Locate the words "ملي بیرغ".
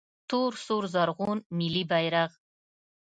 1.57-2.31